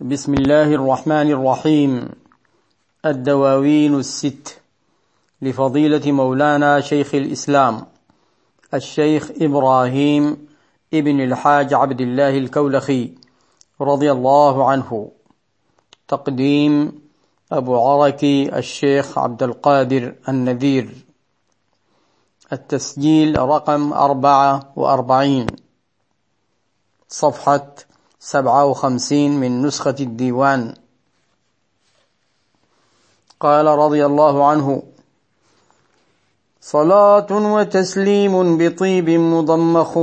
بسم 0.00 0.34
الله 0.34 0.74
الرحمن 0.74 1.30
الرحيم. 1.32 2.08
الدواوين 3.04 3.94
الست. 3.94 4.60
لفضيلة 5.42 6.12
مولانا 6.12 6.80
شيخ 6.80 7.14
الإسلام 7.14 7.86
الشيخ 8.74 9.30
إبراهيم 9.40 10.46
ابن 10.94 11.20
الحاج 11.20 11.74
عبد 11.74 12.00
الله 12.00 12.38
الكولخي 12.38 13.12
رضي 13.80 14.12
الله 14.12 14.70
عنه. 14.70 15.10
تقديم 16.08 17.00
أبو 17.52 17.80
عركي 17.80 18.58
الشيخ 18.58 19.18
عبد 19.18 19.42
القادر 19.42 20.14
النذير. 20.28 20.94
التسجيل 22.52 23.38
رقم 23.38 23.92
أربعة 23.92 24.72
وأربعين. 24.76 25.46
صفحة 27.08 27.95
سبعة 28.20 28.64
وخمسين 28.64 29.40
من 29.40 29.62
نسخة 29.62 29.94
الديوان. 30.00 30.74
قال 33.40 33.66
رضي 33.66 34.06
الله 34.06 34.44
عنه 34.46 34.82
صلاة 36.60 37.26
وتسليم 37.30 38.58
بطيب 38.58 39.10
مضمخ. 39.10 39.96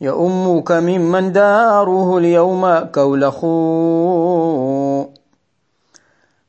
يؤمك 0.00 0.72
ممن 0.72 1.32
داره 1.32 2.18
اليوم 2.18 2.78
كولخ. 2.78 3.44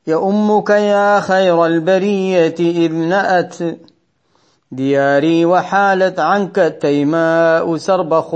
يؤمك 0.08 0.70
يا 0.70 1.20
خير 1.20 1.66
البرية 1.66 2.56
إذ 2.60 2.94
نأت. 2.94 3.56
دياري 4.72 5.46
وحالت 5.46 6.20
عنك 6.20 6.78
تيماء 6.82 7.78
سربخ. 7.78 8.36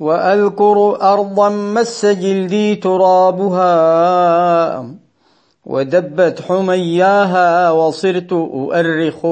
وأذكر 0.00 0.98
أرضا 1.02 1.48
مس 1.48 2.06
جلدي 2.06 2.74
ترابها 2.74 3.76
ودبت 5.66 6.42
حمياها 6.48 7.70
وصرت 7.70 8.32
أؤرخ. 8.32 9.26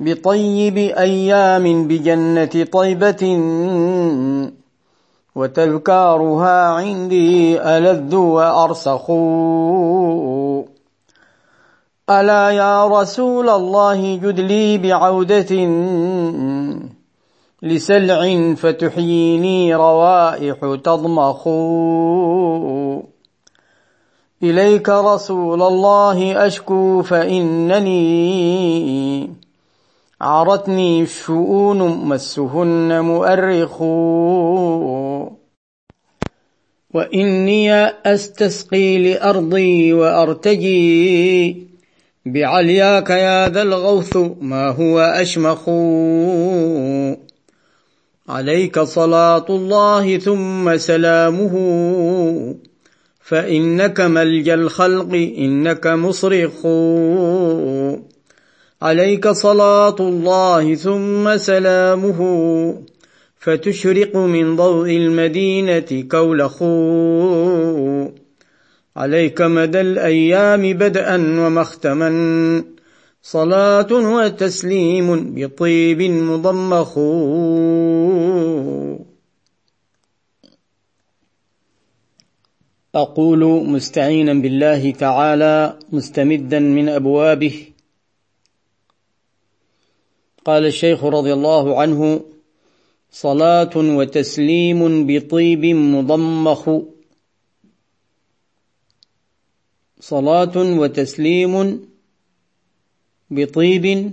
بطيب 0.00 0.76
أيام 0.76 1.88
بجنة 1.88 2.66
طيبة 2.72 3.22
وتذكارها 5.34 6.68
عندي 6.68 7.60
ألذ 7.60 8.14
وأرسخ. 8.14 9.10
ألا 12.10 12.50
يا 12.50 12.86
رسول 12.86 13.48
الله 13.48 14.16
جد 14.16 14.40
لي 14.40 14.78
بعودة 14.78 15.52
لسلع 17.62 18.54
فتحييني 18.54 19.74
روائح 19.74 20.56
تضمخ. 20.84 21.48
إليك 24.42 24.88
رسول 24.88 25.62
الله 25.62 26.46
أشكو 26.46 27.02
فإنني 27.02 28.02
عرتني 30.20 31.02
الشؤون 31.02 31.78
مسهن 31.78 33.00
مؤرخ. 33.00 33.82
وإني 36.94 37.72
أستسقي 37.86 38.98
لأرضي 38.98 39.92
وأرتجي 39.92 41.66
بعلياك 42.26 43.10
يا 43.10 43.48
ذا 43.48 43.62
الغوث 43.62 44.16
ما 44.40 44.68
هو 44.68 45.00
أشمخ. 45.00 45.68
عليك 48.32 48.80
صلاة 48.80 49.46
الله 49.50 50.18
ثم 50.18 50.76
سلامه. 50.76 51.54
فإنك 53.20 54.00
ملجى 54.00 54.54
الخلق 54.54 55.14
إنك 55.14 55.86
مصرخ. 55.86 56.66
عليك 58.82 59.28
صلاة 59.28 59.96
الله 60.00 60.74
ثم 60.74 61.36
سلامه. 61.36 62.20
فتشرق 63.38 64.16
من 64.16 64.56
ضوء 64.56 64.90
المدينة 64.90 66.04
كولخ. 66.10 66.62
عليك 68.96 69.42
مدى 69.42 69.80
الأيام 69.80 70.72
بدءا 70.72 71.16
ومختما. 71.16 72.71
صلاة 73.22 73.92
وتسليم 73.92 75.34
بطيب 75.34 76.02
مضمخ. 76.02 76.98
أقول 82.94 83.42
مستعينا 83.66 84.34
بالله 84.34 84.90
تعالى 84.90 85.78
مستمدا 85.92 86.58
من 86.58 86.88
أبوابه. 86.88 87.66
قال 90.44 90.66
الشيخ 90.66 91.04
رضي 91.04 91.32
الله 91.32 91.80
عنه 91.80 92.20
صلاة 93.10 93.70
وتسليم 93.76 95.06
بطيب 95.06 95.64
مضمخ. 95.64 96.70
صلاة 100.00 100.56
وتسليم 100.56 101.91
بطيب 103.32 104.12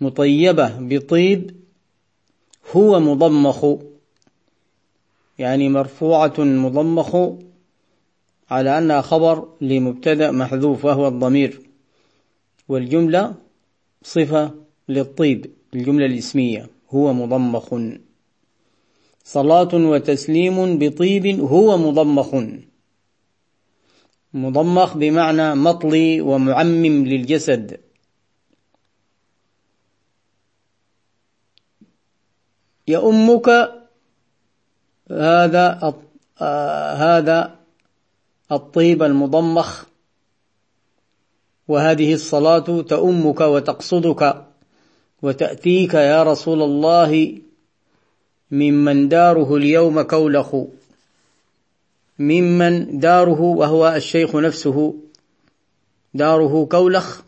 مطيبة. 0.00 0.78
بطيب 0.80 1.56
هو 2.72 3.00
مضمخ 3.00 3.66
يعني 5.38 5.68
مرفوعة 5.68 6.34
مضمخ 6.38 7.16
على 8.50 8.78
أنها 8.78 9.00
خبر 9.00 9.48
لمبتدأ 9.60 10.30
محذوف 10.30 10.84
وهو 10.84 11.08
الضمير. 11.08 11.60
والجملة 12.68 13.34
صفة 14.02 14.54
للطيب 14.88 15.46
الجملة 15.74 16.06
الاسمية 16.06 16.68
هو 16.90 17.12
مضمخ. 17.12 17.74
صلاة 19.24 19.74
وتسليم 19.74 20.78
بطيب 20.78 21.40
هو 21.40 21.78
مضمخ. 21.78 22.34
مضمخ 24.34 24.96
بمعنى 24.96 25.54
مطلي 25.54 26.20
ومعمم 26.20 27.06
للجسد. 27.06 27.85
يؤمك 32.88 33.48
هذا 35.10 35.94
هذا 37.04 37.54
الطيب 38.52 39.02
المضمخ. 39.02 39.84
وهذه 41.68 42.14
الصلاة 42.14 42.82
تؤمك 42.82 43.40
وتقصدك 43.40 44.44
وتأتيك 45.22 45.94
يا 45.94 46.22
رسول 46.22 46.62
الله 46.62 47.38
ممن 48.50 49.08
داره 49.08 49.56
اليوم 49.56 50.02
كولخ. 50.02 50.56
ممن 52.18 52.98
داره 52.98 53.40
وهو 53.40 53.88
الشيخ 53.88 54.36
نفسه 54.36 54.94
داره 56.14 56.64
كولخ 56.64 57.20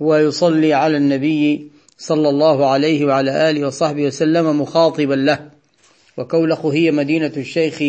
ويصلي 0.00 0.72
على 0.74 0.96
النبي 0.96 1.70
صلى 1.98 2.28
الله 2.28 2.66
عليه 2.66 3.04
وعلى 3.04 3.50
آله 3.50 3.66
وصحبه 3.66 4.06
وسلم 4.06 4.60
مخاطبا 4.60 5.14
له. 5.14 5.50
وكولخ 6.16 6.66
هي 6.66 6.90
مدينة 6.90 7.32
الشيخ 7.36 7.82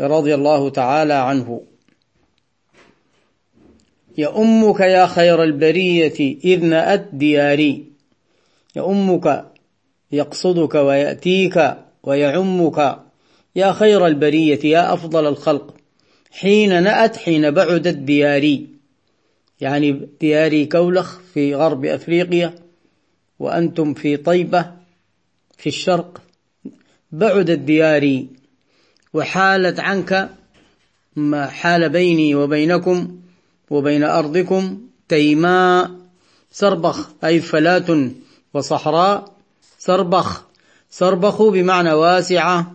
رضي 0.00 0.34
الله 0.34 0.70
تعالى 0.70 1.14
عنه. 1.14 1.60
يؤمك 4.18 4.80
يا 4.80 5.06
خير 5.06 5.42
البرية 5.42 6.38
إذ 6.44 6.64
نأت 6.64 7.08
دياري 7.12 7.84
يؤمك 8.76 9.46
يقصدك 10.12 10.74
ويأتيك 10.74 11.76
ويعمك. 12.02 12.98
يا 13.56 13.72
خير 13.72 14.06
البرية 14.06 14.60
يا 14.64 14.94
أفضل 14.94 15.26
الخلق. 15.26 15.74
حين 16.30 16.82
نأت 16.82 17.16
حين 17.16 17.50
بعدت 17.50 17.96
دياري. 17.96 18.66
يعني 19.60 20.08
دياري 20.20 20.66
كولخ 20.66 21.18
في 21.34 21.54
غرب 21.54 21.84
أفريقيا. 21.84 22.69
وأنتم 23.40 23.94
في 23.94 24.16
طيبة 24.16 24.72
في 25.58 25.68
الشرق. 25.68 26.22
بعدت 27.12 27.58
دياري 27.58 28.28
وحالت 29.14 29.80
عنك 29.80 30.30
ما 31.16 31.46
حال 31.46 31.88
بيني 31.88 32.34
وبينكم 32.34 33.20
وبين 33.70 34.02
أرضكم 34.02 34.80
تيماء 35.08 35.90
سربخ 36.52 37.10
أي 37.24 37.40
فلاة 37.40 38.10
وصحراء. 38.54 39.32
سربخ 39.78 40.46
سربخ 40.90 41.42
بمعنى 41.42 41.92
واسعة. 41.92 42.74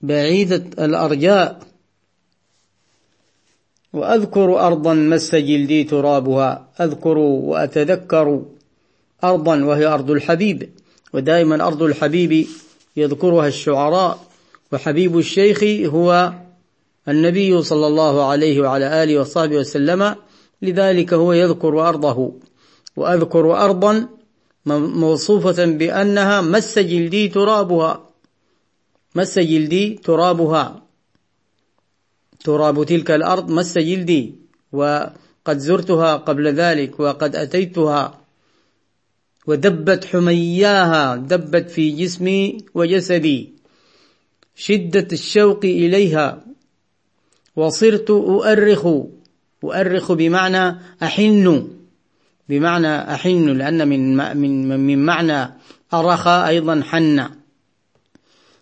بعيدة 0.00 0.84
الأرجاء. 0.84 1.62
وأذكر 3.92 4.66
أرضا 4.66 4.94
مس 4.94 5.34
جلدي 5.34 5.84
ترابها. 5.84 6.68
أذكر 6.80 7.18
وأتذكر 7.18 8.42
أرضا 9.24 9.64
وهي 9.64 9.86
أرض 9.86 10.10
الحبيب 10.10 10.70
ودائما 11.12 11.66
أرض 11.66 11.82
الحبيب 11.82 12.46
يذكرها 12.96 13.46
الشعراء 13.46 14.28
وحبيب 14.72 15.18
الشيخ 15.18 15.64
هو 15.94 16.32
النبي 17.08 17.62
صلى 17.62 17.86
الله 17.86 18.24
عليه 18.24 18.60
وعلى 18.60 19.02
آله 19.02 19.20
وصحبه 19.20 19.56
وسلم 19.56 20.16
لذلك 20.62 21.14
هو 21.14 21.32
يذكر 21.32 21.88
أرضه. 21.88 22.32
وأذكر 22.96 23.64
أرضا 23.64 24.08
موصوفة 24.66 25.64
بأنها 25.64 26.40
مس 26.40 26.78
جلدي 26.78 27.28
ترابها. 27.28 28.08
مس 29.14 29.38
جلدي 29.38 30.00
ترابها. 30.04 30.82
تراب 32.44 32.84
تلك 32.84 33.10
الأرض 33.10 33.50
مس 33.50 33.78
جلدي 33.78 34.34
وقد 34.72 35.58
زرتها 35.58 36.16
قبل 36.16 36.48
ذلك 36.48 37.00
وقد 37.00 37.36
أتيتها. 37.36 38.17
ودبت 39.48 40.04
حمياها 40.04 41.16
دبت 41.16 41.70
في 41.70 41.90
جسمي 41.90 42.58
وجسدي. 42.74 43.52
شدة 44.56 45.08
الشوق 45.12 45.64
إليها. 45.64 46.44
وصرت 47.56 48.10
أؤرخ. 48.10 48.86
أؤرخ 49.64 50.12
بمعنى 50.12 50.78
أحن. 51.02 51.68
بمعنى 52.48 53.14
أحن 53.14 53.48
لأن 53.48 53.88
من 53.88 54.16
من 54.36 54.80
من 54.80 54.98
معنى 55.06 55.54
أرخ 55.94 56.26
أيضا 56.28 56.82
حن. 56.84 57.28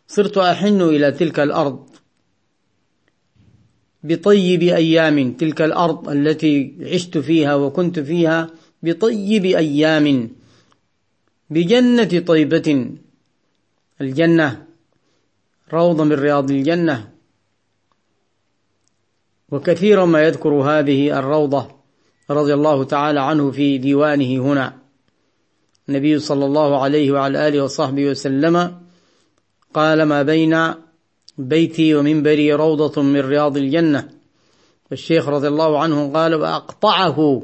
صرت 0.08 0.38
أحن 0.38 0.80
إلى 0.80 1.12
تلك 1.12 1.40
الأرض. 1.40 1.86
بطيب 4.02 4.62
أيام 4.62 5.32
تلك 5.32 5.62
الأرض 5.62 6.08
التي 6.08 6.74
عشت 6.80 7.18
فيها 7.18 7.54
وكنت 7.54 7.98
فيها 7.98 8.50
بطيب 8.82 9.44
أيام. 9.44 10.30
بجنة 11.50 12.20
طيبة. 12.26 12.90
الجنة 14.00 14.66
روضة 15.72 16.04
من 16.04 16.12
رياض 16.12 16.50
الجنة. 16.50 17.12
وكثيرا 19.50 20.04
ما 20.04 20.22
يذكر 20.22 20.48
هذه 20.48 21.18
الروضة 21.18 21.70
رضي 22.30 22.54
الله 22.54 22.84
تعالى 22.84 23.20
عنه 23.20 23.50
في 23.50 23.78
ديوانه 23.78 24.52
هنا. 24.52 24.78
النبي 25.88 26.18
صلى 26.18 26.44
الله 26.44 26.82
عليه 26.82 27.12
وعلى 27.12 27.48
آله 27.48 27.64
وصحبه 27.64 28.06
وسلم 28.06 28.80
قال 29.74 30.02
ما 30.02 30.22
بين 30.22 30.74
بيتي 31.38 31.94
ومنبري 31.94 32.52
روضة 32.52 33.02
من 33.02 33.20
رياض 33.20 33.56
الجنة. 33.56 34.08
والشيخ 34.90 35.28
رضي 35.28 35.48
الله 35.48 35.80
عنه 35.80 36.12
قال 36.12 36.34
وأقطعه 36.34 37.42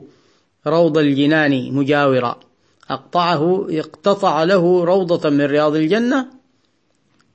روض 0.66 0.98
الجنان 0.98 1.72
مجاورا. 1.74 2.51
أقطعه 2.90 3.66
اقتطع 3.70 4.42
له 4.42 4.84
روضة 4.84 5.30
من 5.30 5.44
رياض 5.44 5.74
الجنة 5.76 6.26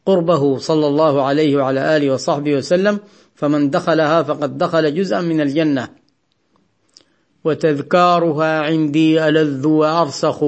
قربه 0.06 0.58
صلى 0.58 0.88
الله 0.88 1.22
عليه 1.22 1.56
وعلى 1.56 1.98
آله 1.98 2.14
وصحبه 2.14 2.56
وسلم 2.56 3.00
فمن 3.36 3.70
دخلها 3.70 4.24
فقد 4.24 4.58
دخل 4.58 4.96
جزءا 4.96 5.22
من 5.22 5.42
الجنة. 5.42 5.90
وتذكارها 7.44 8.60
عندي 8.60 9.28
ألذ 9.28 9.68
وأرسخ. 9.68 10.46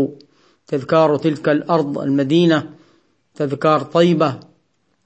تذكار 0.68 1.18
تلك 1.18 1.50
الأرض 1.50 2.00
المدينة 2.00 2.70
تذكار 3.36 3.82
طيبة. 3.82 4.40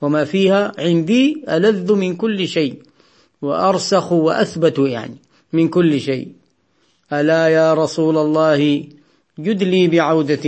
وما 0.01 0.25
فيها 0.25 0.71
عندي 0.77 1.45
ألذ 1.49 1.93
من 1.93 2.15
كل 2.15 2.47
شيء 2.47 2.83
وأرسخ 3.41 4.11
وأثبت 4.11 4.79
يعني 4.79 5.17
من 5.53 5.67
كل 5.67 5.99
شيء. 5.99 6.31
ألا 7.13 7.47
يا 7.47 7.73
رسول 7.73 8.17
الله 8.17 8.83
جدلي 9.39 9.87
بعودة 9.87 10.45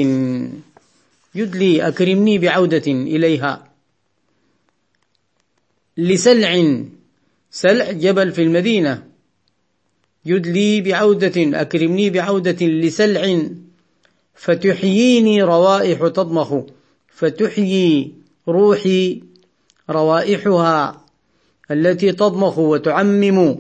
جدلي 1.36 1.88
أكرمني 1.88 2.38
بعودة 2.38 2.88
إليها. 2.88 3.72
لسلع 5.98 6.84
سلع 7.52 7.92
جبل 7.92 8.32
في 8.32 8.42
المدينة. 8.44 9.04
يدلي 10.26 10.82
بعودة 10.82 11.62
أكرمني 11.62 12.10
بعودة 12.10 12.66
لسلع. 12.66 13.42
فتحييني 14.36 15.44
روائح 15.44 16.00
تضمخ 16.08 16.54
فتحيي 17.08 18.14
روحي 18.48 19.24
روائحها 19.90 21.06
التي 21.72 22.12
تضمخ 22.12 22.58
وتعمم 22.58 23.58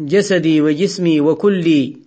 جسدي 0.00 0.60
وجسمي 0.60 1.20
وكلي. 1.20 2.01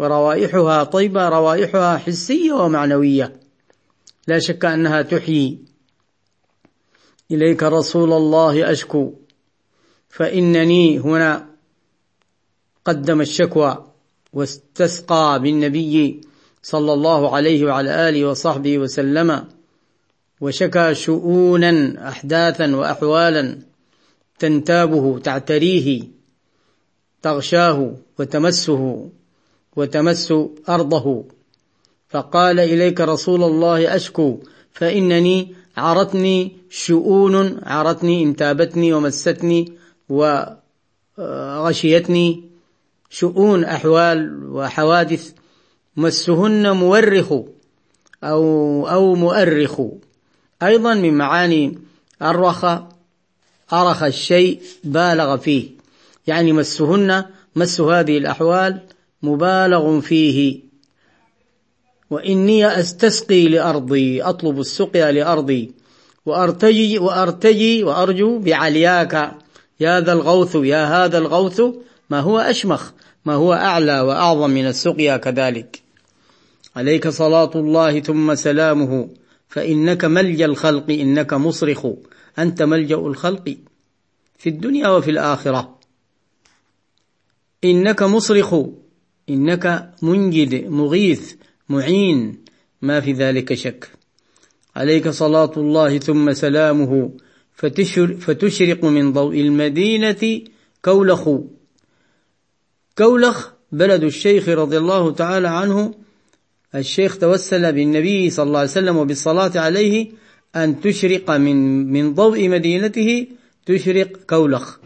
وروائحها 0.00 0.84
طيبة 0.84 1.28
روائحها 1.28 1.98
حسية 1.98 2.52
ومعنوية. 2.52 3.40
لا 4.28 4.38
شك 4.38 4.64
أنها 4.64 5.02
تحيي 5.02 5.58
إليك 7.30 7.62
رسول 7.62 8.12
الله 8.12 8.72
أشكو. 8.72 9.12
فإنني 10.08 10.98
هنا 10.98 11.46
قدم 12.84 13.20
الشكوى 13.20 13.86
واستسقى 14.32 15.40
بالنبي 15.42 16.20
صلى 16.62 16.92
الله 16.92 17.36
عليه 17.36 17.64
وعلى 17.64 18.08
آله 18.08 18.24
وصحبه 18.24 18.78
وسلم 18.78 19.44
وشكى 20.40 20.94
شؤونا 20.94 22.08
أحداثا 22.08 22.76
وأحوالا 22.76 23.58
تنتابه 24.38 25.18
تعتريه 25.18 26.02
تغشاه 27.22 27.96
وتمسه. 28.18 29.10
وتمس 29.76 30.34
أرضه. 30.68 31.24
فقال 32.08 32.60
إليك 32.60 33.00
رسول 33.00 33.42
الله 33.42 33.96
أشكو 33.96 34.38
فإنني 34.72 35.54
عرتني 35.76 36.56
شؤون 36.70 37.60
عرتني 37.62 38.22
انتابتني 38.22 38.92
ومستني 38.92 39.72
وغشيتني 41.18 42.44
شؤون 43.10 43.64
أحوال 43.64 44.46
وحوادث 44.52 45.32
مسهن 45.96 46.70
مورخ 46.70 47.32
أو 48.24 48.88
أو 48.88 49.14
مؤرخ. 49.14 49.80
أيضا 50.62 50.94
من 50.94 51.14
معاني 51.14 51.78
أرخ 52.22 52.64
أرخ 53.72 54.02
الشيء 54.02 54.62
بالغ 54.84 55.36
فيه. 55.36 55.70
يعني 56.26 56.52
مسهن 56.52 57.24
مس 57.56 57.80
هذه 57.80 58.18
الأحوال 58.18 58.80
مبالغ 59.22 60.00
فيه. 60.00 60.60
وإني 62.10 62.80
أستسقي 62.80 63.48
لأرضي 63.48 64.22
أطلب 64.22 64.60
السقيا 64.60 65.12
لأرضي. 65.12 65.72
وأرتجي 66.26 66.98
وأرتجي 66.98 67.84
وأرجو 67.84 68.38
بعلياك. 68.38 69.32
يا 69.80 70.00
ذا 70.00 70.12
الغوث 70.12 70.54
يا 70.54 70.84
هذا 70.84 71.18
الغوث 71.18 71.60
ما 72.10 72.20
هو 72.20 72.38
أشمخ 72.38 72.90
ما 73.24 73.34
هو 73.34 73.52
أعلى 73.52 74.00
وأعظم 74.00 74.50
من 74.50 74.66
السقيا 74.66 75.16
كذلك. 75.16 75.82
عليك 76.76 77.08
صلاة 77.08 77.50
الله 77.54 78.00
ثم 78.00 78.34
سلامه. 78.34 79.08
فإنك 79.48 80.04
ملجأ 80.04 80.44
الخلق 80.44 80.90
إنك 80.90 81.32
مصرخ. 81.32 81.86
أنت 82.38 82.62
ملجأ 82.62 82.96
الخلق 82.96 83.56
في 84.38 84.48
الدنيا 84.48 84.88
وفي 84.88 85.10
الآخرة. 85.10 85.78
إنك 87.64 88.02
مصرخ. 88.02 88.54
إنك 89.34 89.64
منجد 90.02 90.52
مغيث 90.68 91.34
معين. 91.68 92.38
ما 92.82 93.00
في 93.00 93.12
ذلك 93.12 93.54
شك. 93.54 93.90
عليك 94.76 95.08
صلاة 95.08 95.52
الله 95.56 95.98
ثم 95.98 96.32
سلامه. 96.32 97.10
فتشرق 98.18 98.84
من 98.84 99.12
ضوء 99.12 99.40
المدينة 99.40 100.40
كولخ. 100.84 101.28
كولخ 102.98 103.50
بلد 103.72 104.04
الشيخ 104.04 104.48
رضي 104.48 104.78
الله 104.78 105.12
تعالى 105.12 105.48
عنه. 105.48 105.94
الشيخ 106.74 107.18
توسل 107.18 107.72
بالنبي 107.72 108.30
صلى 108.30 108.46
الله 108.46 108.58
عليه 108.58 108.70
وسلم 108.70 108.96
وبالصلاة 108.96 109.52
عليه 109.54 110.08
أن 110.56 110.80
تشرق 110.80 111.30
من 111.30 111.56
من 111.92 112.14
ضوء 112.14 112.48
مدينته 112.48 113.26
تشرق 113.66 114.10
كولخ. 114.30 114.78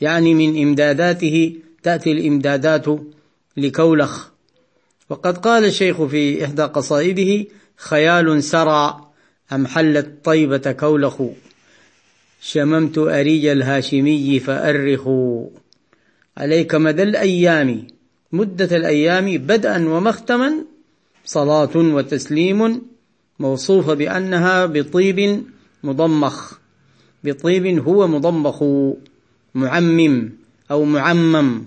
يعني 0.00 0.34
من 0.34 0.62
إمداداته 0.62 1.56
تأتي 1.82 2.12
الإمدادات 2.12 2.86
لكولخ. 3.60 4.28
وقد 5.10 5.38
قال 5.38 5.64
الشيخ 5.64 6.02
في 6.02 6.44
إحدى 6.44 6.62
قصائده 6.62 7.46
خيال 7.76 8.42
سرى 8.42 9.10
أم 9.52 9.66
حلت 9.66 10.24
طيبة 10.24 10.72
كولخ؟ 10.72 11.22
شممت 12.40 12.98
أريج 12.98 13.46
الهاشمي 13.46 14.40
فأرخ. 14.40 15.08
عليك 16.36 16.74
مدى 16.74 17.02
الأيام. 17.02 17.86
مدة 18.32 18.76
الأيام 18.76 19.38
بدءا 19.38 19.88
ومختما 19.88 20.52
صلاة 21.24 21.76
وتسليم 21.76 22.82
موصوفة 23.38 23.94
بأنها 23.94 24.66
بطيب 24.66 25.44
مضمخ. 25.84 26.52
بطيب 27.24 27.66
هو 27.88 28.08
مضمخ 28.08 28.64
معمم 29.54 30.30
أو 30.70 30.84
معمم. 30.84 31.64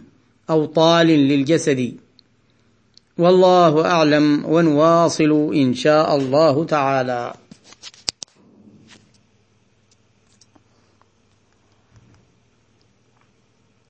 أو 0.49 0.65
طال 0.65 1.07
للجسد. 1.07 1.93
والله 3.17 3.85
أعلم 3.85 4.45
ونواصل 4.45 5.51
إن 5.55 5.73
شاء 5.73 6.15
الله 6.15 6.65
تعالى. 6.65 7.33